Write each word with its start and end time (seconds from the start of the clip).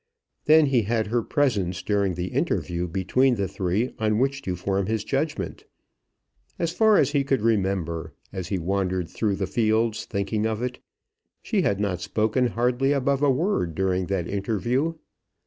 Then 0.45 0.65
he 0.65 0.81
had 0.81 1.05
her 1.05 1.21
presence 1.21 1.83
during 1.83 2.15
the 2.15 2.29
interview 2.29 2.87
between 2.87 3.35
the 3.35 3.47
three 3.47 3.93
on 3.99 4.17
which 4.17 4.41
to 4.41 4.55
form 4.55 4.87
his 4.87 5.03
judgment. 5.03 5.65
As 6.57 6.71
far 6.71 6.97
as 6.97 7.11
he 7.11 7.23
could 7.23 7.43
remember, 7.43 8.15
as 8.33 8.47
he 8.47 8.57
wandered 8.57 9.09
through 9.11 9.35
the 9.35 9.45
fields 9.45 10.05
thinking 10.05 10.47
of 10.47 10.63
it, 10.63 10.79
she 11.43 11.61
had 11.61 11.79
not 11.79 12.01
spoken 12.01 12.47
hardly 12.47 12.93
above 12.93 13.21
a 13.21 13.29
word 13.29 13.75
during 13.75 14.07
that 14.07 14.27
interview. 14.27 14.95